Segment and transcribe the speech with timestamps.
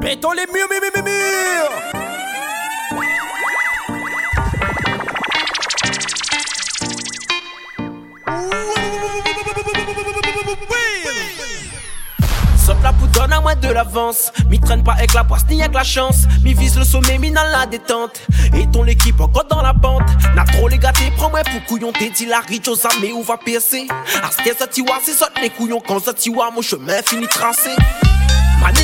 [0.00, 1.90] Pétons les murs, murs, murs, murs
[12.82, 14.32] la poudre à moins de l'avance.
[14.48, 16.24] Mi traîne pas avec la poisse ni avec la chance.
[16.42, 18.20] Mi vise le sommet, mi dans la détente.
[18.54, 20.08] Et ton équipe encore dans la pente.
[20.34, 21.92] N'a trop les gâtés, prends-moi pour couillon.
[21.92, 23.86] T'es dit la riche aux amis où va percer.
[24.22, 25.80] Aske ça tiwa, c'est ça les couillons.
[25.86, 27.70] Quand ça tiwa, mon chemin finit tracé.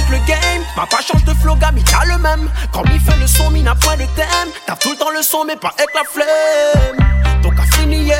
[0.08, 2.48] Le game, ma pas change de flow, mais t'as le même.
[2.72, 4.50] Quand il fait le son, mi n'a point de thème.
[4.64, 7.42] T'as tout le temps le son, mais pas avec la flemme.
[7.42, 8.16] Donc à finir,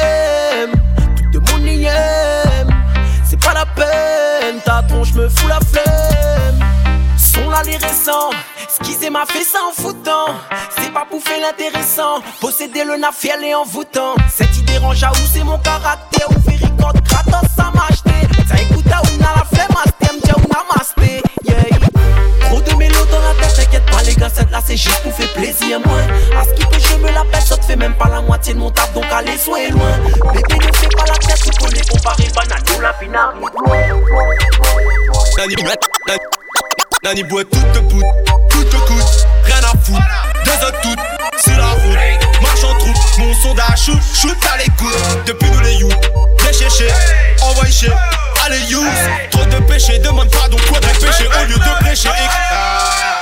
[1.33, 2.75] tout de mon aime.
[3.25, 6.65] C'est pas la peine, ta tronche me fout la flemme.
[7.17, 8.31] Sont là les récents,
[8.69, 10.35] esquiser m'a fait ça en foutant.
[10.77, 14.17] C'est pas pour faire l'intéressant, posséder le nafiel et envoûtant.
[14.29, 16.66] Cette idée range à où c'est mon caractère, ou
[24.67, 25.99] c'est juste pour faire plaisir moi.
[26.39, 28.53] À ce qui que je me la pète, ça te fait même pas la moitié
[28.55, 29.93] de mon taf, donc allez soyez loin.
[30.33, 33.35] Bébé ne fais pas la tête, tu connais comparé banane, la finale.
[35.39, 36.19] Nani, Nani,
[37.05, 38.03] Nani boit toute bout,
[38.51, 40.01] toute coûte, rien à foutre,
[40.45, 45.25] deux autres toutes, sur la route, marche en troupe, mon sondage shoot, shoot à l'écoute,
[45.27, 45.89] depuis nous les you,
[46.45, 46.91] les chéchés,
[47.43, 47.93] envoie chez,
[48.45, 48.83] allez you,
[49.31, 52.09] trop de péché, demande pardon, quoi de péché, au lieu de prêcher,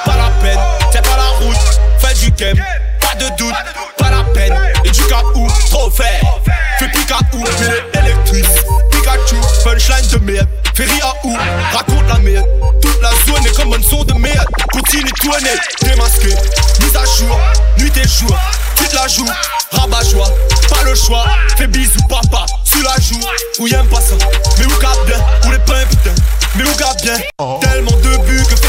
[0.05, 0.59] pas la peine,
[0.93, 1.57] c'est pas la route,
[1.99, 2.59] fais du game,
[3.01, 3.55] pas de doute,
[3.99, 5.03] pas la peine, et du
[5.35, 6.41] ou trop faire,
[6.79, 8.47] fais Pikachu, mais électrique,
[8.91, 11.37] Pikachu, punchline de merde, fais rire à ou,
[11.73, 12.47] raconte la merde,
[12.83, 15.51] toute la zone est comme un son de merde, continue tourner,
[15.83, 16.35] démasqué,
[16.81, 17.39] mise à jour,
[17.79, 18.37] nuit et jour,
[18.77, 19.29] toute la joue,
[19.73, 20.29] rabat joie,
[20.69, 21.25] pas le choix,
[21.57, 23.21] fais bisous papa, sur la joue,
[23.61, 24.15] ou y'aime pas ça,
[24.59, 26.15] mais où cap bien, ou les pains putain,
[26.57, 27.17] mais où cap bien,
[27.61, 28.64] tellement de buts que fait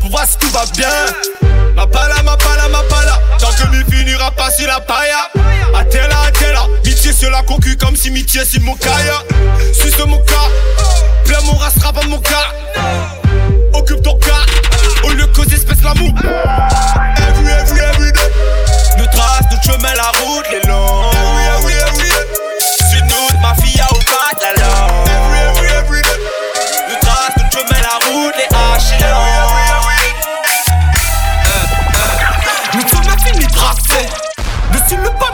[0.00, 0.88] pour voir si tout va bien.
[1.74, 3.18] Ma pala, ma pala, ma pala.
[3.38, 5.30] Tant que mi finira pas sur la pailla.
[5.78, 6.66] Atela, atela.
[6.84, 9.12] Mitié sur la concu comme si mitié sur mon caille.
[9.72, 10.48] Suce mon cas.
[11.24, 12.52] Plein mon rastera pas mon cas.
[13.74, 14.42] Occupe ton cas.
[15.04, 16.12] Au lieu de causer espèce l'amour.
[16.18, 18.20] Every, every, every day.
[18.98, 21.10] Nous trace, nous chemin, la route, les longs.
[21.12, 22.26] Every, every, every day.
[22.90, 25.08] C'est nous, ma fille au pas la langue.
[25.08, 26.08] Every, every, every day.
[26.88, 29.45] Nous trace, nous chemin, la route, les haches, les.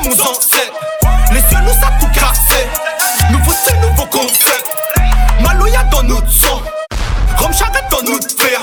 [0.05, 0.73] Ne suis le pas mon ancêtre
[1.33, 2.67] Laissez-nous ça tout casser
[3.31, 4.67] Nouveau style, nouveau concept.
[5.41, 6.61] Maloya dans notre sang.
[7.37, 8.61] Rome charrette dans notre fer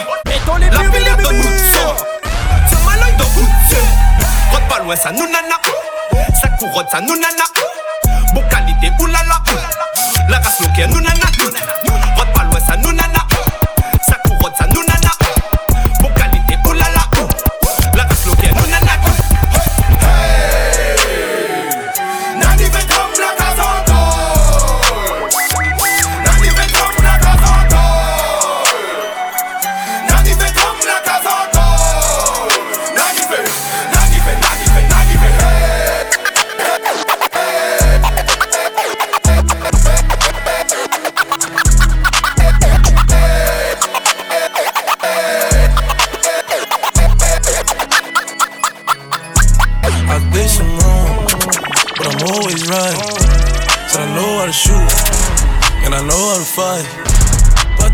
[0.59, 1.95] les La murs, dans notre sang.
[2.69, 3.83] C'est malin dans goûter
[4.51, 5.59] Rote pas loin, ça nous nana.
[6.39, 7.45] Ça couronne, ça nous nana.
[8.33, 9.41] Bon qualité, oulala.
[10.29, 11.88] La race locale, nous nana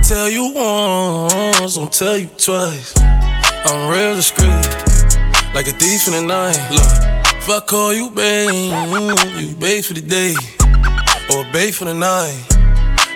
[0.07, 2.93] tell you once, I'll tell you twice.
[3.65, 4.49] I'm real discreet,
[5.55, 6.59] like a thief in the night.
[6.69, 8.51] Look, if I call you babe,
[9.41, 10.35] you babe for the day,
[11.33, 12.37] or babe for the night.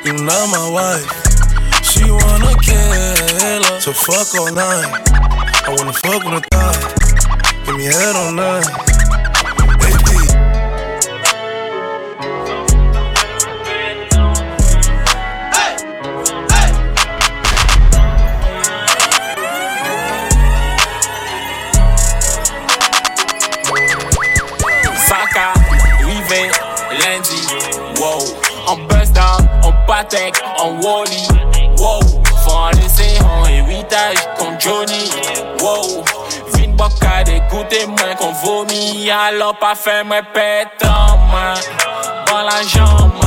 [0.03, 1.09] You not my wife.
[1.85, 4.89] She wanna kill so fuck all night.
[5.67, 7.65] I wanna fuck with a thigh.
[7.65, 8.88] Give me head all night.
[30.09, 31.27] Patek, en wally,
[31.77, 31.99] wow.
[32.43, 35.09] Faut en laisser en héritage comme Johnny,
[35.61, 36.03] wow.
[36.53, 41.53] Vin boca d'écouter-moi qu'on vomit, alors pas fait moi pète en main.
[42.27, 43.18] Dans la jambe,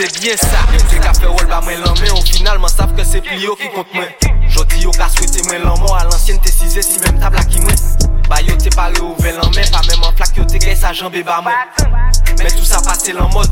[0.00, 3.04] se bien sa Yo te ka fe rol ba mwen lanmen Ou finalman saf ke
[3.04, 4.08] se pli yo ki kont mwen
[4.48, 7.76] Jodi yo ka swete mwen lanman A lansyen te size si menm tabla ki mwen
[8.28, 11.24] Ba yo te pare ouve lanmen Pa menm an flak yo te gay sa janbe
[11.26, 13.50] ba mwen Mè tout sa pase lan mod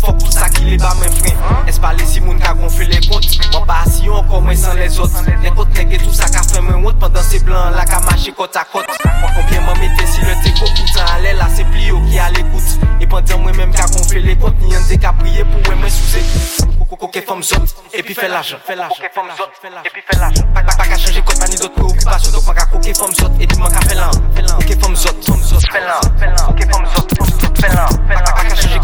[0.00, 2.98] Fok tout sa ki li ba mwen fwen Es pale si moun ka gonfle le
[3.06, 3.22] pot
[3.52, 5.14] Mwen ba si yon kon mwen san les ot
[5.44, 8.34] Le kot nege tout sa ka fwen mwen wot Pendan se blan la ka mache
[8.34, 11.86] kot a kot Mwen konpye mwen mette si le teko Koutan ale la se pli
[11.92, 14.98] yo ki ale kout E pandan mwen mwen ka gonfle le kot Ni yon de
[14.98, 19.56] ka priye pou mwen mwen souze Kouke fòm zot, epi fè l'ajan Kouke fòm zot,
[19.82, 22.94] epi fè l'ajan Pak a chanje kot pa ni dot preokupasyon Dok man ka kouke
[23.00, 26.70] fòm zot, epi man ka fè l'an Kouke fòm zot, fòm zot, fè l'an Kouke
[26.70, 28.78] fòm zot, fòm zot pelan Maka kaka chanje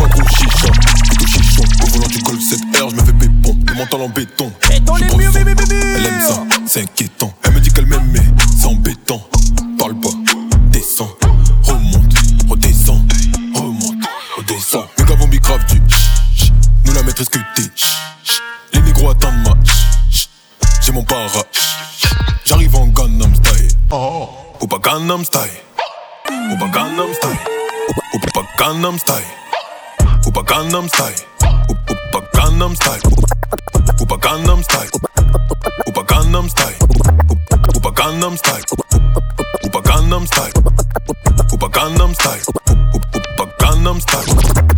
[0.00, 0.72] la gros chichon
[1.16, 1.64] Gros chichon.
[1.82, 4.52] Au volant du col 7R J'me fais pépon Le mental en béton.
[4.62, 7.32] J'suis les murs, Elle aime ça C'est inquiétant.
[25.00, 25.62] Gangnam Style.
[26.52, 27.38] Ou pas Gangnam Style.
[28.12, 29.14] Ou pas Gangnam Style.
[30.26, 31.14] Ou pas Gangnam Style.
[31.70, 33.00] Ou pas Gangnam Style.
[33.98, 34.90] Ou pas Gangnam Style.
[35.86, 36.76] Ou pas Gangnam Style.
[37.74, 38.64] Ou pas Gangnam Style.
[39.64, 40.52] Ou pas Gangnam Style.
[41.50, 42.44] Ou pas Gangnam Style.
[42.92, 42.98] Ou
[43.38, 44.69] pas Gangnam Style.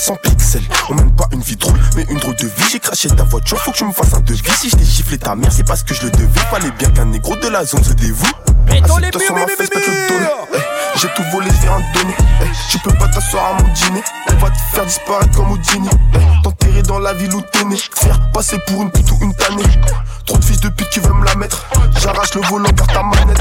[0.00, 0.62] Sans pixels.
[0.88, 2.64] On mène pas une vie drôle, mais une drôle de vie.
[2.72, 4.40] J'ai craché ta voiture, faut que je me fasse un devis.
[4.58, 6.40] Si je t'ai giflé ta mère, c'est parce que je le devais.
[6.50, 8.24] Fallait bien qu'un négro de la zone se dévoue.
[8.70, 10.26] Assieds-toi sur ma fesse, pas te le donner.
[10.54, 10.62] Hey,
[10.96, 12.14] J'ai tout volé, rien te donner.
[12.40, 14.02] Hey, tu peux pas t'asseoir à mon dîner.
[14.30, 15.88] On va te faire disparaître comme Houdini.
[16.14, 17.76] Hey, T'enterrer dans la ville où t'es né.
[17.96, 19.62] Faire passer pour une pute ou une tannée.
[20.26, 21.66] Trop de fils de pute qui veulent me la mettre.
[22.00, 23.38] J'arrache le volant, garde ta manette.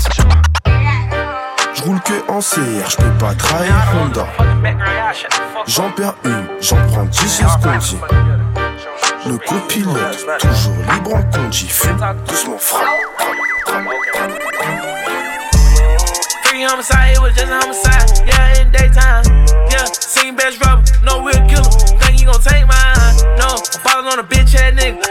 [1.89, 4.27] Roule que en CR, je peux pas trahir Honda.
[5.65, 7.97] J'en perds une, j'en prends 10, c'est ce qu'on dit.
[9.25, 11.67] Le copilote, toujours libre en conduit.
[11.67, 11.97] Fume
[12.27, 12.83] doucement, frappe.
[16.43, 18.27] Free homicide, it was just a homicide.
[18.27, 19.23] Yeah, in daytime.
[19.71, 21.71] Yeah, sing best rubber, no real killer.
[22.01, 23.17] Think you gon' take mine?
[23.39, 25.08] No, I'm falling on a bitch ass nigga.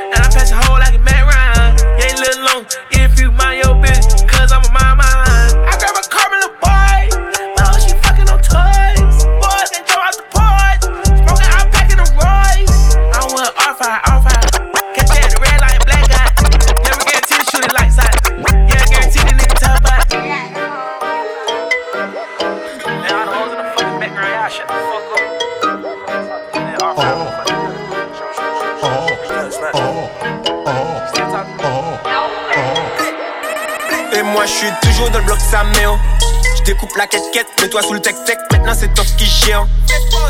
[36.69, 39.67] Découpe la quête-quête, mets-toi sous le tech-tech Maintenant c'est toi qui gère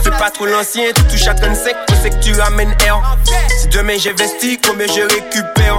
[0.04, 1.74] Fais pas trop l'ancien, tu touches à sec.
[1.90, 3.02] On sait que tu amènes air.
[3.58, 5.78] Si demain j'investis, combien je récupère?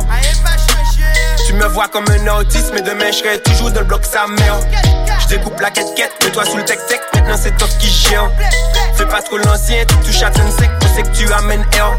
[1.47, 4.55] Tu me vois comme un autiste, mais demain je serai toujours dans le bloc Saméo
[5.21, 8.29] Je découpe la quête-quête, mets-toi sous le tech-tech Maintenant c'est toi qui gère
[8.95, 10.69] Fais pas trop l'ancien, tu touches à sec.
[10.83, 11.97] On sait que tu amènes air.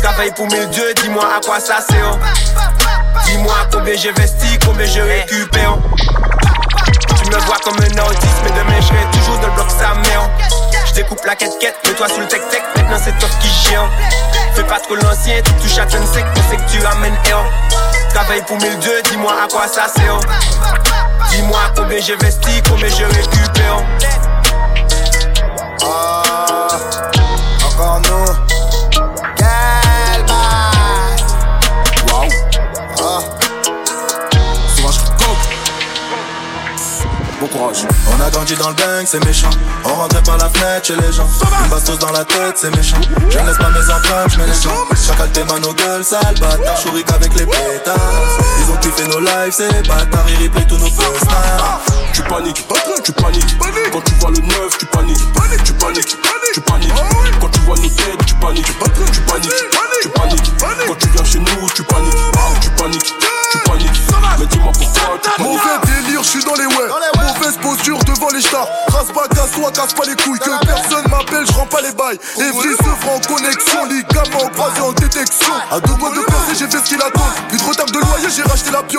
[0.00, 2.16] Travaille pour mes dieux, dis-moi à quoi ça sert.
[3.26, 5.78] Dis-moi combien j'investis, combien je récupère.
[7.28, 10.30] Me vois comme un autiste, mais demain je toujours dans le bloc sa mère.
[10.86, 13.86] Je découpe la quête-quête, mets-toi sous le tech-tech, maintenant c'est toi qui gère.
[14.54, 17.44] Fais pas trop l'ancien, tu touches à ton sec, on sait que tu amènes air.
[18.14, 20.18] Travaille pour mille deux, dis-moi à quoi ça sert.
[21.30, 23.82] Dis-moi combien j'investis, combien je récupère.
[25.84, 26.68] Ah,
[37.48, 37.84] courage.
[38.12, 39.50] On a grandi dans le gang, c'est méchant.
[39.84, 41.28] On rentrait par la fenêtre chez les gens.
[41.64, 43.00] Une bastos dans la tête, c'est méchant.
[43.28, 44.70] Je ne laisse pas mes empreintes, je mets les gens.
[45.06, 46.80] Chacal tes mains nos gueules, sale bâtard.
[46.82, 47.96] Chourique avec les pétards.
[48.60, 50.26] Ils ont kiffé nos lives, c'est bâtards.
[50.28, 51.57] Ils replay tous nos first time.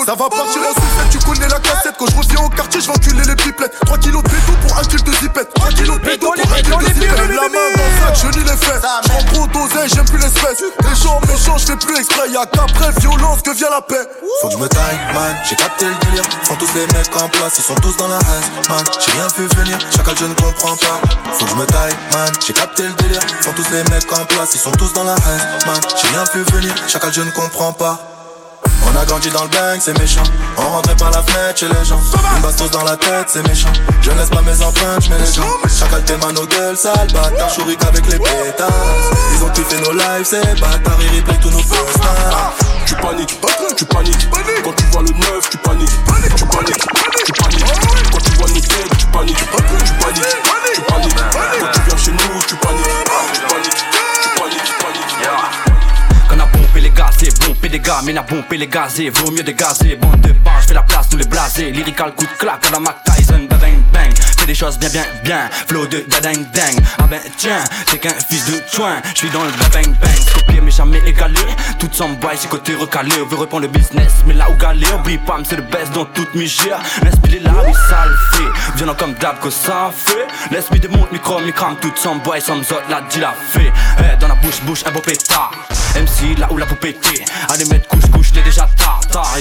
[0.10, 1.94] Ça va partir en sucette, tu connais la cassette.
[2.00, 3.78] Quand je reviens au quartier, je vais enculer les pipelettes.
[3.86, 5.54] 3 kilos de bédo pour un kill de zipette.
[5.54, 7.30] 3 kilos de bédo pour un kill de zipette.
[7.30, 8.82] La main dans le sac, je nie les fesses.
[9.06, 10.64] J'en trop d'oseille, j'aime plus l'espèce.
[10.66, 12.28] Les gens méchants, je fais plus exprès.
[12.32, 14.02] Y'a qu'après violence que vient la paix.
[14.42, 15.38] Faut que je me taille, man.
[15.48, 16.24] J'ai capté le délire.
[16.42, 18.84] Sont tous les mecs en place, ils sont tous dans la haine, man.
[18.98, 21.02] J'ai rien vu venir, chacal, je ne comprends pas.
[21.38, 22.32] Faut que je me taille, man.
[22.48, 23.22] J'ai capté le délire.
[23.44, 25.80] Sont tous les mecs en place, ils sont tous dans la haine, man.
[26.02, 28.19] J'ai rien vu venir, chacal, je ne comprends pas.
[28.92, 30.24] On a grandi dans le bang, c'est méchant.
[30.58, 32.00] On rentrait par la fenêtre chez les gens.
[32.36, 33.70] Une bastos dans la tête, c'est méchant.
[34.02, 35.44] Je laisse pas mes empreintes, j'mets les gens.
[35.68, 37.54] Chacal tes mains nos gueules, sale bâtard.
[37.54, 38.70] Chourique avec les pétards.
[39.36, 40.98] Ils ont kiffé nos lives, c'est bâtard.
[41.02, 42.00] Ils replay tous nos posts.
[42.86, 43.40] Tu paniques,
[43.78, 44.28] tu paniques.
[44.64, 45.90] Quand tu vois le neuf, tu paniques.
[45.90, 46.84] Tu paniques, tu paniques.
[48.12, 49.38] Quand tu vois nos têtes, tu paniques.
[49.38, 51.16] Tu paniques, tu paniques.
[51.60, 52.42] Quand tu viens chez nous.
[52.48, 52.86] Tu paniques,
[53.34, 53.99] tu paniques,
[56.90, 59.96] les gaz, c'est bon, gars, mais n'a pompé les gazés, vaut mieux dégazer.
[59.96, 61.72] Bande de barres, fais la place, tous les blasés.
[61.72, 64.39] Lyrical coup de claque à la Mac Tyson, bang bang.
[64.50, 65.48] Des choses bien, bien, bien.
[65.68, 66.84] Flow de dadang dang.
[66.98, 68.96] Ah ben tiens, c'est qu'un fils de chouin.
[69.14, 70.34] J'suis dans le bang bang.
[70.34, 71.40] Copier mais jamais égalé.
[71.78, 73.12] Tout semble boy, c'est côté recalé.
[73.22, 74.88] On veut reprendre le business, mais là où galé.
[74.92, 76.46] Oublie pas, c'est le best dans toute mes.
[76.46, 78.52] L'esprit là, oui, ça le fait.
[78.76, 80.26] Viens comme d'hab que ça fait.
[80.50, 83.72] L'esprit démonte, micro, micro, tout semble boy, some zot, la dit la fait.
[84.00, 85.52] Eh, dans la bouche, bouche, un beau pétard.
[85.94, 87.24] MC, là où la poupée t'est.
[87.50, 87.99] Allez mettre couche,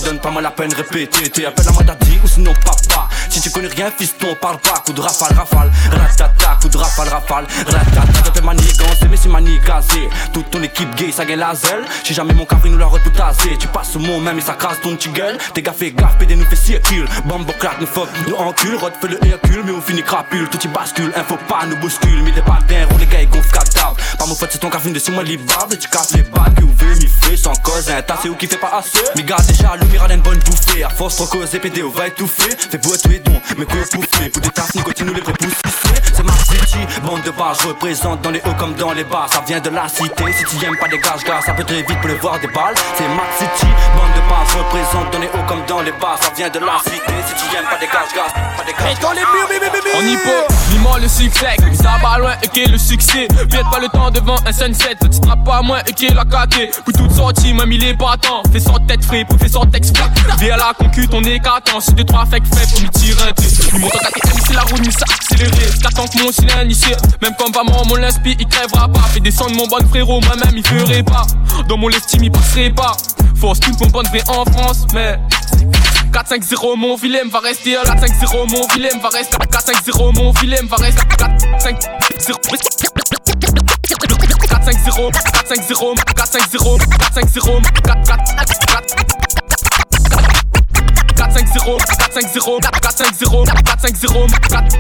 [0.09, 1.29] donne pas moi la peine répéter.
[1.29, 3.09] T'es appelle à moi daddy ou sinon papa.
[3.29, 4.79] Si tu connais rien, fiston, parle pas.
[4.85, 5.71] Coup de rafale, rafale.
[5.93, 7.47] Ratata, coup de rafale, rafale.
[7.67, 10.09] Ratata, t'es manigancé, mais c'est manigasé.
[10.33, 11.85] Toute ton équipe gay, ça gagne la zèle.
[12.05, 13.59] Si jamais mon café nous l'a repoutazé.
[13.59, 15.37] Tu passes au mot même et ça crasse ton petit gueule.
[15.53, 17.07] Tes fais gaffe, PD nous fait circule.
[17.27, 18.77] Bombo claque, nous fuck, nous encule.
[18.77, 20.49] Rod fait le Hercule, mais on finit crapule.
[20.49, 22.23] Tout y bascule, info pas, nous bouscule.
[22.23, 23.97] Mais des patins, roule les gars, ils gonflent cadavre.
[24.19, 25.79] Pas mon pote, c'est ton café de 6 mois libarde.
[25.79, 27.91] Tu casses les bagues, qui mi fait sans cause.
[27.91, 29.05] Un tas, c'est où qui fait pas assez.
[29.17, 30.85] Mi gars, déjà, le miral une bonne bouffée.
[30.85, 32.57] À force, trop cause, PD, on va étouffer.
[32.71, 34.29] Fais boire tous les dons, mais que bouffer.
[34.31, 35.57] Pour des tasses, nicotine, nous les prépousser.
[36.15, 39.27] C'est ma city, bande de bars, je représente dans les hauts comme dans les bas.
[39.31, 41.83] Ça vient de la cité, si tu aimes pas des gages, gars, ça peut très
[41.83, 42.75] vite pour le voir des balles.
[42.97, 46.17] C'est ma city, bande de bars, je représente dans les hauts comme dans les bas.
[46.21, 48.99] Ça vient de la cité, si tu aimes pas des gages, gars, pas des gages.
[49.01, 49.91] Dans les murs, bébé, bébé.
[49.95, 53.29] On y peut, dis-moi le succès, ça va loin et qu'est le succès.
[53.49, 55.07] Viens pas le temps devant un sunset, te
[55.45, 56.71] pas à moi et qui est la caté.
[56.85, 58.43] Puis toute sortie, même il est pas temps.
[58.53, 60.11] Fais sans tête frais, pour faire sans texte flat.
[60.39, 61.81] Viens à la concu, ton écartant.
[61.81, 63.73] Si deux trois fake fait pour me tirer un truc.
[63.73, 65.51] Nous monte en KTM, c'est la roue, mais ça accéléré.
[65.99, 66.95] Que mon cylindre initié.
[67.21, 69.01] Même quand moi, mon l'inspi, il crèvera pas.
[69.13, 71.27] Fais descendre mon bon frérot, moi-même il ferait pas.
[71.69, 72.97] Dans mon estime, il passerait pas.
[73.35, 75.19] Force tout mon bon en France, mais.
[76.13, 81.03] 4-5-0 mon Willem va rester 4-5-0 mon Willem va rester 4-5-0 mon Willem va rester
[81.03, 81.79] 4-5-0
[84.49, 89.48] 4-5-0 4-5-0 4-5-0 4-5-0
[91.69, 94.25] 4-5-0 4-5-0 4-5-0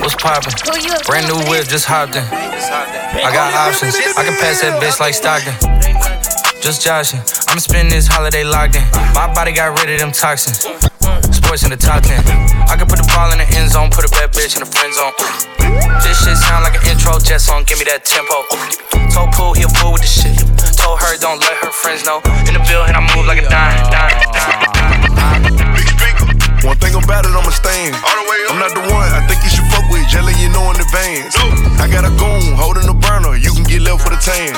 [0.00, 0.52] What's poppin'?
[1.06, 2.22] Brand new whip, just hopped in.
[2.22, 5.52] I got options, I can pass that bitch like Stockton.
[6.62, 8.84] Just joshing, I'ma spend this holiday locked in.
[9.14, 10.64] My body got rid of them toxins.
[11.46, 12.18] Sports in the top 10.
[12.66, 14.70] I can put the ball in the end zone, put a bad bitch in the
[14.70, 15.14] friend zone.
[16.02, 18.42] This shit sound like an intro jet song, give me that tempo.
[19.14, 20.34] Told Pool, he'll pull with the shit.
[20.74, 22.18] Told her, don't let her friends know.
[22.50, 24.18] In the building, I move like a dime, dime.
[26.66, 27.94] One thing about it, I'm a stain.
[27.94, 31.38] I'm not the one I think you should fuck with, jelly you know in advance.
[31.78, 34.50] I got a goon holding the burner, you can get left for the tan.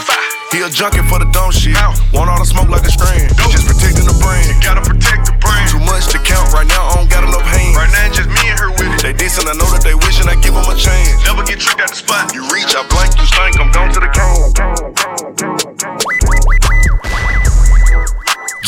[0.49, 1.76] He a junkie for the dumb shit.
[2.09, 3.28] Want all the smoke like a strand.
[3.52, 4.49] Just protecting the brand.
[4.64, 5.69] Gotta protect the brand.
[5.69, 7.76] Too much to count right now, I don't got enough hands.
[7.76, 9.00] Right now, just me and her with it.
[9.05, 11.21] They dissing, I know that they wishing I give them a chance.
[11.28, 12.33] Never get tricked out the spot.
[12.33, 14.49] You reach, I blank, you stink, I'm gone to the can.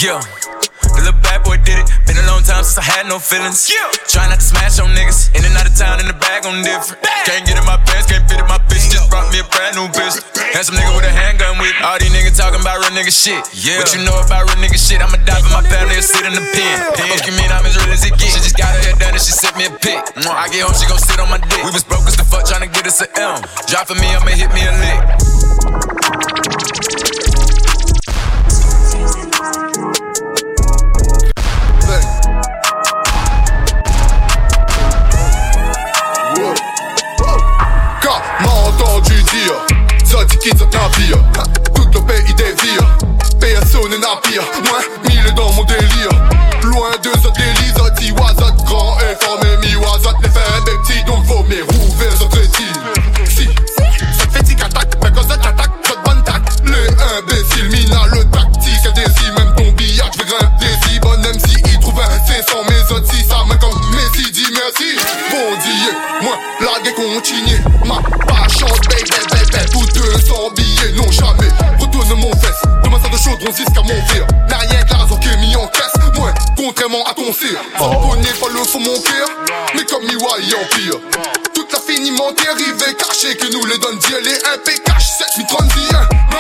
[0.05, 0.21] Yeah.
[0.85, 1.89] The little bad boy did it.
[2.05, 3.73] Been a long time since I had no feelings.
[3.73, 3.89] Yeah.
[4.05, 5.33] Try not to smash on niggas.
[5.33, 7.01] In and out of town in the bag on different.
[7.25, 8.93] Can't get in my pants, can't fit in my bitch.
[8.93, 10.21] Just brought me a brand new bitch.
[10.53, 11.20] Had some nigga with a handgun with me.
[11.81, 13.41] All these niggas talking about real nigga shit.
[13.57, 13.81] Yeah.
[13.81, 15.01] What you know about real nigga shit?
[15.01, 16.77] I'ma die for my family or sit in the pen.
[16.93, 18.37] Fuck you mean I'm as real as it gets.
[18.37, 19.97] She just got her hair done and she sent me a pic.
[20.29, 21.65] I get home, she gon' sit on my dick.
[21.65, 23.41] We was broke as the fuck trying to get us a M.
[23.67, 25.01] Drop for me, I'ma hit me a lick.
[38.03, 39.57] Car m'a entendu dire
[40.05, 41.30] Ça dit qu'il navire
[43.91, 46.11] Personne n'appire Moins mille dans mon délire.
[46.63, 47.40] Loin de ce
[78.71, 79.29] fond mon cœur.
[79.75, 81.01] Mais comme Miwai Empire.
[81.55, 84.19] Toute la finiment dérivée, cachée que nous les donne Dieu.
[84.23, 86.01] Les MPK, 7031,
[86.33, 86.39] non?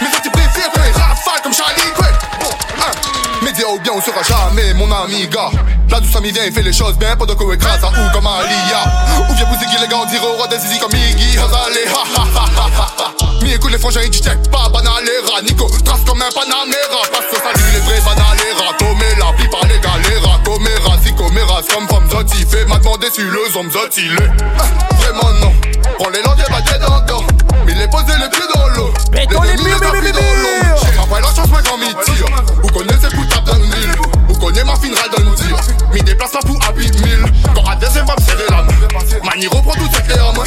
[0.00, 2.08] Mais ça ouais, rafale comme Charlie, hein.
[3.70, 5.50] Ou bien on sera jamais mon ami gars
[5.90, 8.12] La douce amie vient et fait les choses bien Pas de quoi grâce à ou
[8.12, 8.84] comme Alia
[9.28, 12.04] Ou viens pousser les gars on dirait au roi des zizi comme Iggy Hazale ha
[12.16, 16.22] ha ha ha ha Mi écoute les frangins ils check pas banalera Nico trace comme
[16.22, 18.27] un panamera Parce que ça dit les vrais banalera
[21.58, 25.52] comera comme femme zoti Fait m'a demandé si le zom zoti le Vraiment non.
[25.98, 27.24] Prends les langues et va t'aider dedans
[27.66, 28.92] Mais les poser les pieds dans l'eau.
[29.12, 30.76] Les Mettons les dans l'eau.
[30.82, 32.26] J'ai pas la chance moi quand m'y tire
[32.62, 33.92] Vous connaissez Poutab dans le Nil
[34.28, 35.56] Vous connaissez ma fine rade dans le tir
[35.92, 37.24] Mis déplacement pour Habib 1000
[37.54, 38.72] Quand Adès va me serrer la main.
[39.24, 40.44] Mani reprend toutes ses clés en main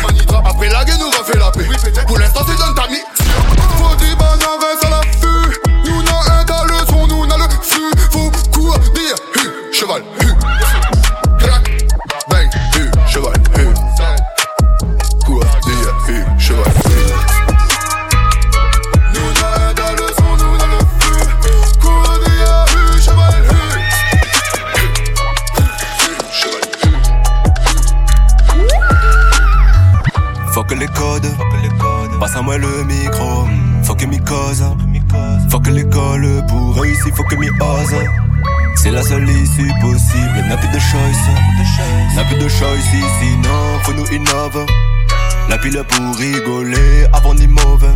[45.63, 47.93] La pile pour rigoler, avant ni mauvais.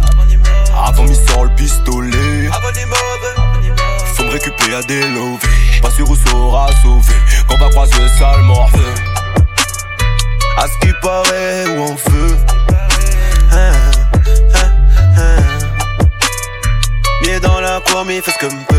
[0.86, 2.47] Avant mi sort le pistolet.
[4.13, 5.39] Faut me récupérer à des lovés.
[5.82, 7.13] Pas sûr où sera sauvé.
[7.47, 8.93] Qu'on va croiser le sale morveux.
[10.58, 12.38] À ce qui paraît ou en feu.
[13.51, 13.71] Hein,
[14.54, 14.71] hein,
[15.17, 15.43] hein.
[17.23, 18.74] Mieux dans la cour, mais fais ce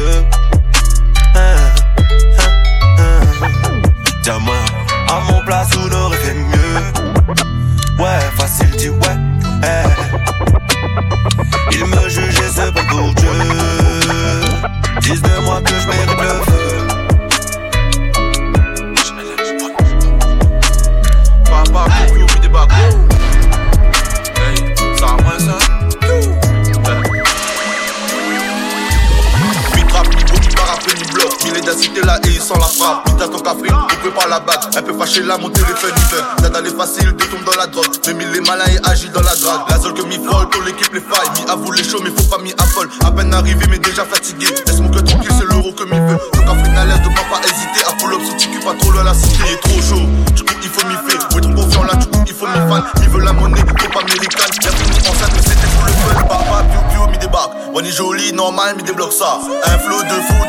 [35.17, 36.23] fâché là, mon téléphone il veut.
[36.41, 37.87] Ça d'aller facile, de tomber dans la drogue.
[38.07, 39.69] Mais mi les malins et agit dans la drague.
[39.69, 41.29] La seule que mi folle, pour l'équipe les failles.
[41.37, 42.89] Mi avoue les chauds, mais faut pas mi affole.
[43.05, 44.47] À peine arrivé, mais déjà fatigué.
[44.67, 46.19] Laisse mon cœur tranquille, c'est l'euro que mi veut.
[46.35, 47.85] Donc en final, laisse de moi pas hésiter.
[47.89, 49.45] À pull up sous pas trop loin la cité.
[49.53, 50.07] Est trop chaud.
[50.35, 51.29] Du coup, il faut m'y faire.
[51.35, 52.85] Ouais, trop confiant là, du coup, il faut m'y fan.
[53.03, 54.53] Il veut la monnaie, trop américaine.
[54.63, 56.23] Y'a fini enceinte, mais c'était pour le fun.
[56.29, 57.53] Papa, piou piou, mi débarque.
[57.75, 59.39] On est joli, normal, mi débloque ça.
[59.65, 60.46] Un flow de fou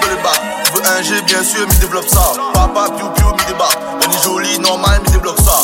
[1.02, 2.34] bien sûr, mi développe ça.
[2.54, 3.78] Papa, piou piou, mi débarque.
[3.96, 5.60] On est joli, normal, mi débloque ça.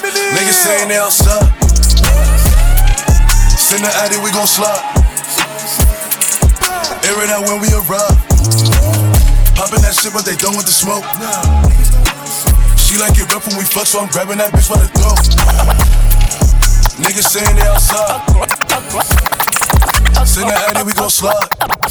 [0.00, 0.20] Bébé.
[0.36, 1.48] Niggas saying they outside.
[3.56, 4.82] Send the addy, we gon' slide.
[7.04, 8.16] Air it out when we arrive.
[9.56, 11.04] Poppin' that shit, but they done with the smoke.
[12.76, 15.18] She like it rough when we fuck, so I'm grabbing that bitch by the throat.
[17.00, 19.21] Niggas saying they outside.
[20.32, 21.36] Send the addy, we gon' slide.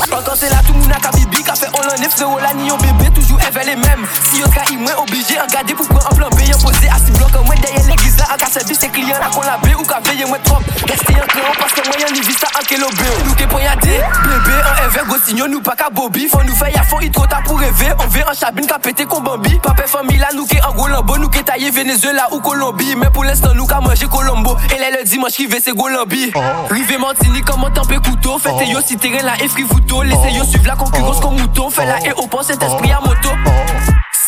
[0.09, 2.55] Quand c'est là, tout le monde a qu'à bibi, qu'a fait on l'enlève, frérot, là,
[2.55, 4.07] ni au bébé, toujours elle les mêmes.
[4.31, 7.11] Si yo ka moins obligé, regarder pour prendre un plan B, yon posé à 6
[7.11, 9.83] blocs, moi derrière l'église là, en cas service, c'est client là qu'on la B ou
[9.83, 10.59] qu'à veiller moins trop.
[10.87, 13.01] Restez en crayon parce que moi y'en y vista en kelo B.
[13.25, 16.43] Nous qui pour y aller, bébé, en ever, go signon, nous pas qu'à Bobby, faut
[16.43, 19.05] nous faire y'a fond, il trop tard pour rêver, on veut en chabine qu'à péter
[19.05, 19.59] qu'on bambi.
[19.61, 23.23] Papa famille là, nous qui en Golambo, nous qui taillé Venezuela ou Colombie, mais pour
[23.23, 24.57] l'instant, nous qu'à manger Colombo.
[24.75, 26.31] Et là, le dimanche, qui c'est Golambi.
[26.69, 30.31] Rive Martinique, comment t'en peux couteau, faites yo si terrain là, et free photo, laissez
[30.31, 33.29] yo suivre la concurrence comme mouton, fait la au pense cet esprit à moto.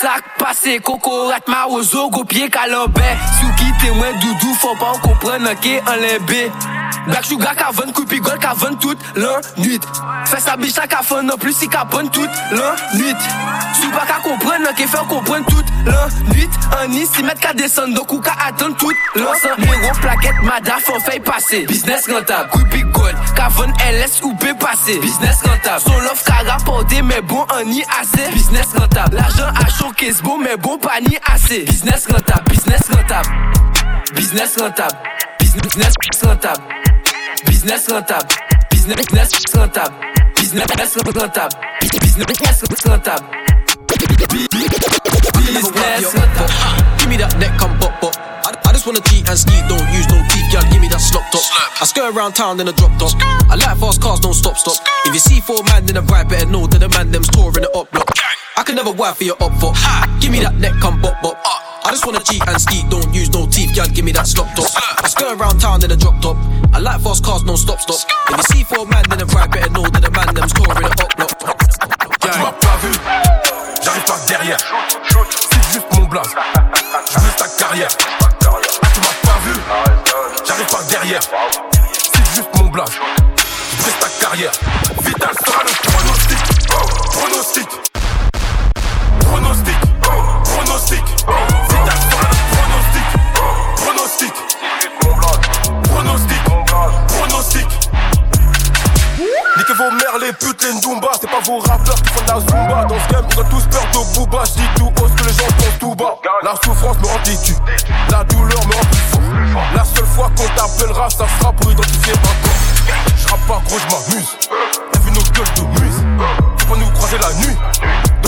[0.02, 3.06] Sak pase kokorat ma ozo go pye kalobe.
[3.38, 6.48] Si ou kite mwen doudou fò pa ou kompren anke an lebe.
[7.08, 9.80] Black sugar qu'a vend coupi gold qu'a vend toute la nuit.
[10.26, 13.16] Fais sa biche qu'a fond non plus si qu'a bonne toute la nuit.
[13.82, 16.50] Sou pas qu'à comprendre Prenant qui fait comprendre toute l'ennui
[16.82, 21.00] Un ici mettre qu'à descendre donc ou qu'à attendre toute l'ensemble Négro plaquette Mada faut
[21.00, 21.66] faire passer.
[21.66, 23.16] Business rentable Groupie gold.
[23.36, 24.46] Cavon LS ou B
[25.02, 28.32] Business rentable Son l'offre qu'a rapporté mais bon en y assez.
[28.34, 31.64] Business rentable L'argent a choqué beau mais bon pas ni assez.
[31.64, 33.30] Business rentable Business rentable.
[34.16, 34.98] Business rentable
[35.40, 36.83] Business rentable
[37.64, 38.28] Business rentable
[38.70, 39.96] Business rentable
[40.36, 41.50] Business rentable
[41.80, 43.24] Business rentable
[47.00, 48.12] Give me that neck, come pop pop.
[48.20, 50.68] I, I just wanna cheat and ski, don't use no teeth, girl.
[50.76, 51.40] Give me that slop top.
[51.80, 53.16] I skirt around town in a drop top.
[53.48, 54.76] I like fast cars, don't stop stop.
[55.08, 57.64] If you see four man in a ride, better know that the man them's touring
[57.64, 58.12] it up block.
[58.58, 59.72] I can never wife for your up for.
[60.20, 61.33] Give me that neck, come pop pop.
[62.04, 63.88] Just wanna cheat and ski, don't use no teeth, girl.
[63.88, 64.68] Give me that slop top.
[64.76, 66.36] I skirt around town in a drop top.
[66.74, 67.96] I like fast cars, no stop stop.
[68.28, 70.84] If you see four man in a ride, better know that the man them's touring
[70.84, 71.32] it up block.
[72.20, 72.92] Tu m'as pas vu,
[73.82, 74.58] j'arrive par derrière.
[75.48, 77.88] C'est juste mon blaze, je ta carrière.
[77.88, 79.56] Tu m'as pas vu,
[80.46, 81.22] j'arrive par derrière.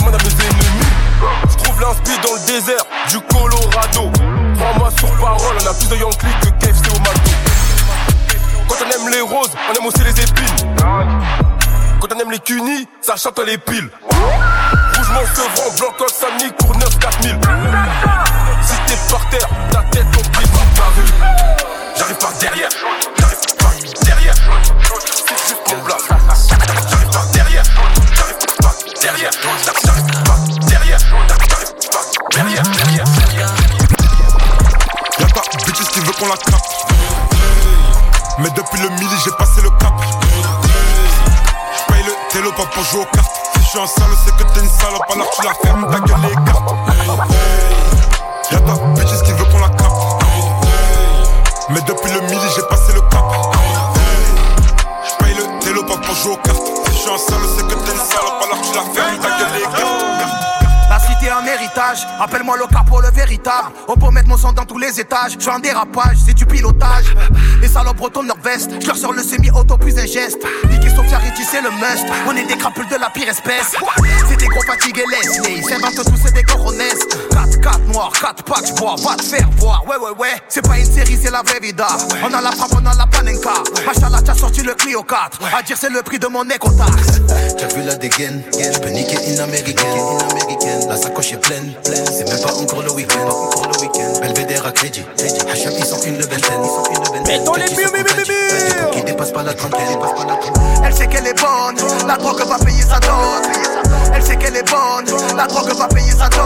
[0.06, 0.86] Demande à mes ennemis
[1.50, 4.12] Je trouve l'inspi dans le désert du Colorado
[4.56, 7.30] Prends-moi sur parole, on a plus de Yankee que KFC au McDo
[8.68, 10.74] quand on aime les roses, on aime aussi les épines.
[12.00, 13.88] Quand on aime les cunis, ça chante les piles.
[14.96, 17.38] Rougemont, Sevran, Blanc, Samni, Courneuve, 4000.
[18.60, 21.12] Si t'es par terre, ta tête comprise pas par rue.
[21.96, 22.68] J'arrive par derrière,
[23.18, 23.72] j'arrive par
[24.04, 24.34] derrière.
[24.34, 25.62] C'est juste.
[26.90, 27.62] J'arrive par derrière,
[28.14, 29.30] j'arrive par derrière.
[36.18, 36.86] Qu'on la capte.
[38.38, 39.92] Mais depuis le midi, j'ai passé le cap.
[41.78, 43.30] J'paye le télo pas pour jouer aux cartes.
[43.54, 46.00] Si je suis un sale, c'est que t'es une salope, alors tu la fermes, ta
[46.00, 46.74] gueule les cartes.
[48.50, 50.24] Y'a ta bitches qui veut qu'on la capte.
[51.70, 53.24] Mais depuis le midi, j'ai passé le cap.
[55.08, 56.66] J'paye le télo pas pour jouer aux cartes.
[56.86, 59.28] Si je suis un sale, c'est que t'es une salope, alors tu la fermes, ta
[59.28, 60.45] gueule les cartes.
[61.28, 63.72] Un héritage, appelle-moi le capot le véritable.
[63.88, 65.36] On peut mettre mon sang dans tous les étages.
[65.38, 67.06] Je un dérapage, c'est du pilotage.
[67.60, 70.38] Les salopes retournent leur veste, je leur sors le semi-auto plus un geste.
[70.70, 72.06] Nicky Sofia c'est le must.
[72.26, 73.76] On est des crapules de la pire espèce.
[74.28, 77.06] C'est des gros fatigués laissés, ils s'inventent tous, c'est des coronesses.
[77.30, 79.84] 4 4 noirs, 4 packs, bois, va te faire voir.
[79.86, 81.86] Ouais, ouais, ouais, c'est pas une série, c'est la vraie vida.
[82.22, 83.54] On a la frappe, on a la panenka.
[83.86, 85.38] Machallah, t'as sorti le Clio 4.
[85.56, 87.20] À dire, c'est le prix de mon écotaxe.
[87.58, 89.76] T'as vu la dégaine, je peux niquer une américaine.
[90.88, 92.04] La sacoche est pleine, pleine.
[92.06, 94.20] C'est même pas encore le week-end, encore le week-end.
[94.20, 95.04] Belvedere à crédit,
[95.50, 98.90] Hacham ils sont une vingtaine, ils les murs, murs, murs, murs.
[98.92, 99.98] Qui dépasse pas la trentaine.
[100.84, 103.48] Elle sait qu'elle est bonne, la drogue va payer sa dot.
[104.14, 106.38] Elle sait qu'elle est bonne, la drogue va payer sa dot.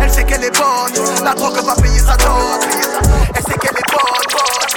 [0.00, 2.60] Elle sait qu'elle est bonne, la drogue va payer sa dot.
[3.34, 4.68] Elle sait qu'elle est bonne, bonne,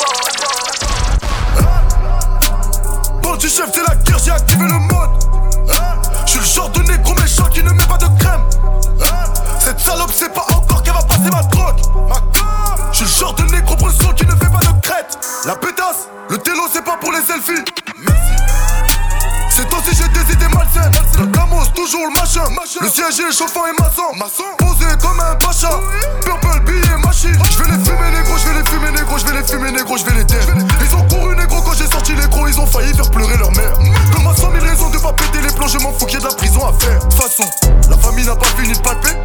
[3.22, 5.10] Bon du chef, c'est la guerre, j'ai activé le mode.
[6.26, 8.44] Je suis le genre de négro méchant qui ne met pas de crème.
[9.60, 11.80] Cette salope, c'est pas encore qu'elle va passer ma drogue.
[12.92, 14.26] Je suis le genre de négro brosson qui
[15.48, 17.64] La pétasse, le télo, c'est pas pour les selfies.
[19.50, 20.92] C'est aussi j'ai des idées malsaines.
[21.18, 22.44] La gamos, toujours le machin.
[22.82, 24.04] Le siège est chauffant et maçon.
[24.58, 25.70] Posé comme un pacha.
[26.20, 27.40] Purple, billet, machine.
[27.50, 29.96] Je vais les fumer, négro, je vais les fumer, négro, je vais les fumer, négro,
[29.96, 30.48] je vais les taire.
[30.82, 33.52] Ils ont couru, négro, quand j'ai sorti les gros, ils ont failli faire pleurer leur
[33.54, 33.74] mère.
[34.14, 36.22] Comme à 100 000 raisons de pas péter les plombs, je m'en fous qu'il y
[36.22, 37.00] ait de la prison à faire.
[37.00, 37.50] De toute façon,
[37.90, 39.16] la famille n'a pas fini de palper.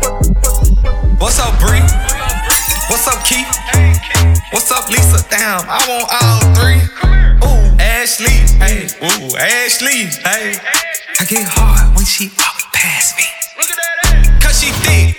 [1.21, 1.83] What's up, Bree?
[2.93, 3.49] What's up, Keith?
[4.53, 5.25] What's up, Lisa?
[5.31, 6.77] Damn, I want all three.
[7.41, 10.61] Ooh, Ashley, hey, ooh, Ashley, hey.
[11.19, 13.25] I get hard when she walk past me.
[14.41, 15.17] Cause she thick,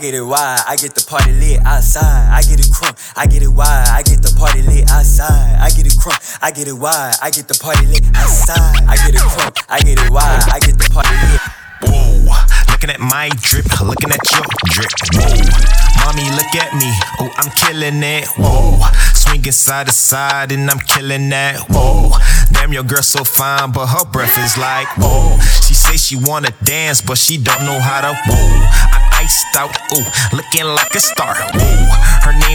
[0.00, 2.32] get it wide, I get the party lit outside.
[2.32, 5.60] I get it crunk, I get it wide, I get the party lit outside.
[5.60, 8.80] I get it crunk, I get it wide, I get the party lit outside.
[8.88, 11.40] I get it crunk, I get it wide, I get the party lit.
[11.84, 12.59] Whoa,
[12.90, 14.90] looking at my drip, looking at your drip.
[15.14, 16.90] Whoa, mommy, look at me.
[17.20, 18.26] Oh, I'm killing it.
[18.36, 18.80] Whoa,
[19.14, 21.66] swinging side to side and I'm killing that.
[21.68, 22.10] Whoa,
[22.52, 25.38] damn, your girl so fine, but her breath is like whoa.
[25.66, 28.14] She say she wanna dance, but she don't know how to.
[28.26, 29.76] Whoa, I'm iced out.
[29.94, 31.36] Ooh, looking like a star.
[31.54, 31.99] Whoa,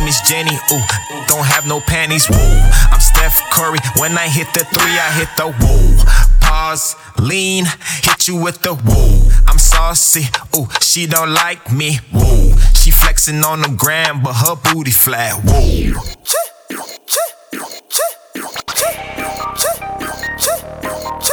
[0.05, 0.55] name is Jenny.
[0.71, 0.85] Ooh,
[1.27, 2.27] don't have no panties.
[2.27, 3.79] Whoa, I'm Steph Curry.
[3.97, 7.65] When I hit the three, I hit the whoa pause, lean,
[8.03, 9.31] hit you with the woo.
[9.47, 12.53] I'm saucy, ooh, she don't like me, woo.
[12.75, 15.95] She flexing on the gram, but her booty flat, woo.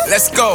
[0.09, 0.51] Let's go.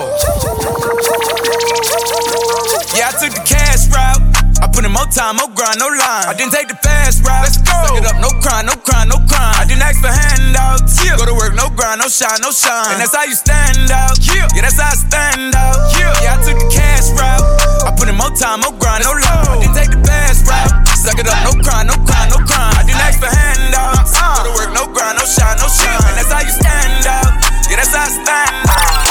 [2.97, 4.37] Yeah, I took the cash route.
[4.61, 6.27] I put in more time, more grind, no line.
[6.27, 7.43] I didn't take the fast route.
[7.47, 7.77] Let's go.
[7.87, 9.55] Suck it up, no crime, no crime, no crime.
[9.55, 10.99] I didn't ask for handouts.
[10.99, 11.15] Yeah.
[11.15, 12.91] Go to work, no grind, no shine, no shine.
[12.91, 14.19] And that's how you stand out.
[14.27, 15.77] Yeah, yeah that's how I stand out.
[15.95, 17.43] Yeah, yeah I took the cash route.
[17.87, 19.23] I put in more time, more grind, no line.
[19.23, 20.75] I didn't take the fast route.
[20.99, 22.75] Suck it up, no crime, no crime, no crime.
[22.75, 24.11] I didn't ask for handouts.
[24.19, 26.03] Uh, Go to work, no grind, no shine, no shine.
[26.11, 27.31] And that's how you stand out.
[27.71, 29.07] Yeah, that's how I stand out.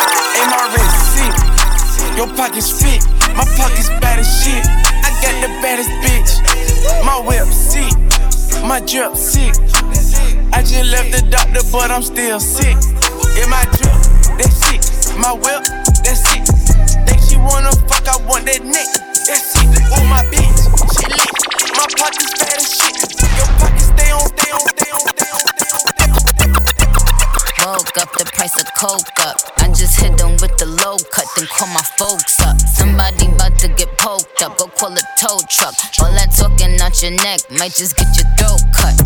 [1.16, 1.32] Sick.
[2.16, 3.00] Your pockets fit.
[3.36, 4.64] My pockets bad as shit.
[5.04, 5.48] I got the
[8.76, 9.56] My drip sick.
[10.52, 12.76] I just left the doctor, but I'm still sick.
[13.32, 13.96] Yeah, my drip,
[14.36, 14.84] that sick.
[15.16, 15.64] My whip,
[16.04, 16.44] that sick.
[17.08, 18.84] Think she wanna fuck, I want that neck.
[19.24, 19.64] That's sick.
[19.96, 20.60] Oh, my bitch,
[20.92, 21.24] she lit.
[21.72, 23.16] My pockets bad as shit.
[23.16, 25.80] Your pockets stay on, stay on, stay on, stay on, stay on.
[25.96, 27.80] Stay on.
[27.80, 29.40] Woke up, the price of coke up.
[29.56, 32.60] I just hit them with the low cut, then call my folks up.
[32.60, 35.74] Somebody about to get poked up, go call a tow truck.
[36.00, 38.96] All that talking out your neck might just get your throat cut.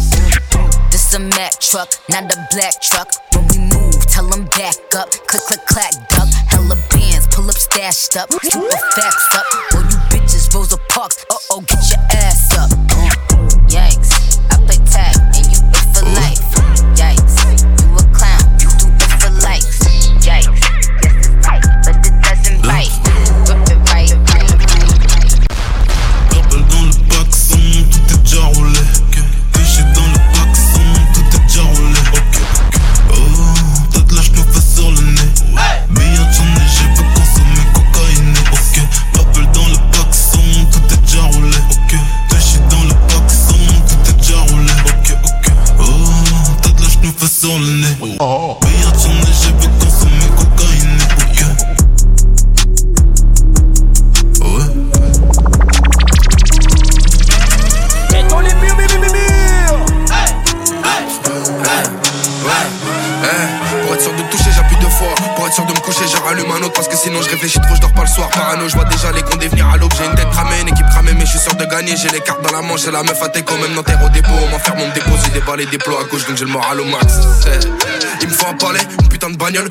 [0.90, 3.14] This a Mack truck, not a black truck.
[3.33, 5.11] When we move, tell them back up.
[5.31, 6.29] Click, click, clack, duck.
[6.51, 8.31] Hella bands, pull up stashed up.
[8.42, 9.46] Super facts up.
[9.75, 11.25] All you bitches, Rosa Parks.
[11.31, 11.80] Uh oh, get
[76.37, 77.19] j'ai le moral au max.
[77.47, 77.59] Eh,
[78.23, 79.69] Il me faut un palais, une putain de bagnole,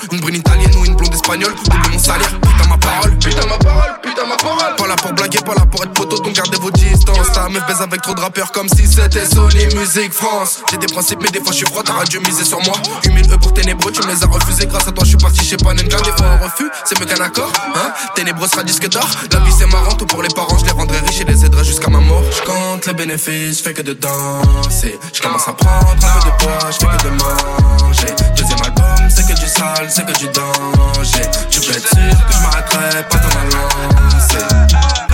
[1.39, 4.75] Double mon salaire, putain ma parole, putain ma parole, putain ma parole.
[4.77, 7.31] Pas là pour blaguer, pas là pour être poteau, donc gardez vos distances.
[7.33, 10.61] Ta meuf baise avec trop de rappeurs comme si c'était Sony Music France.
[10.69, 12.75] J'ai des principes, mais des fois je suis froid, t'auras dû miser sur moi.
[13.05, 14.65] 8000 E pour ténébreux, tu me les as refusés.
[14.65, 15.97] Grâce à toi, je suis parti chez Panenka.
[16.01, 17.51] Des fois un refus, c'est mieux qu'un accord.
[17.75, 19.07] Hein Ténébreux sera disque d'or.
[19.31, 21.63] La vie c'est marrant, tout pour les parents, je les rendrai riches et les aiderai
[21.63, 22.23] jusqu'à ma mort.
[22.31, 24.99] Je compte les bénéfices, je fais que de danser.
[25.13, 28.15] Je commence à prendre un peu de poids, je fais que de manger.
[28.35, 31.28] Deuxième album, c'est que du sale, c'est que du danger.
[31.49, 35.08] Tu peux être sûr que je m'arrêterai pas dans ma lancée.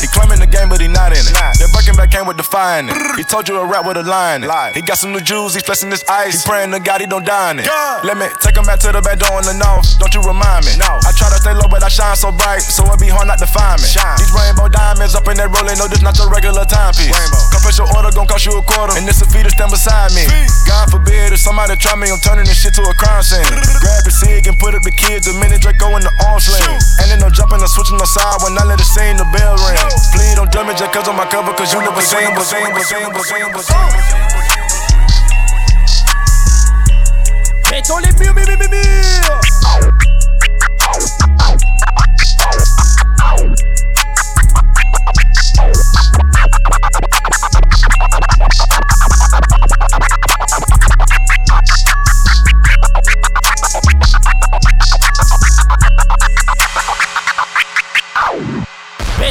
[0.00, 1.34] He claiming the game, but he not in it.
[1.36, 2.96] That Birkin back came with the fire in it.
[3.20, 4.50] He told you a rap with a line in.
[4.72, 6.40] He got some new jewels, he's flexing his ice.
[6.40, 7.68] He praying to God he don't die in it.
[8.04, 9.86] Let me take him back to the back door in the north.
[10.00, 10.72] Don't you remind me?
[10.80, 13.38] I try to stay low, but I shine so bright, so it be hard not
[13.44, 13.88] to find me.
[14.16, 17.12] These rainbow diamonds up in that rolling, no, this not your regular timepiece.
[17.52, 20.16] Confess your order, gon' cost you a quarter, and this a fee to stand beside
[20.16, 20.24] me.
[20.64, 23.44] God forbid if somebody try me, I'm turning this shit to a crime scene.
[23.44, 26.64] Grab a cig and put up the kids, the minute Draco in the arm sling.
[27.02, 29.58] And then no jumping or switching no side when I let it sing the bell
[29.68, 29.76] ring.
[30.12, 32.72] Flee, don't judge me just cause I'm my cover, cause you never seen, but seen,
[32.72, 34.10] but seen, but seen, but seen.
[37.70, 39.50] Mettons les murs, murs, murs, murs.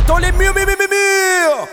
[0.09, 1.67] dans les murs, murs, murs,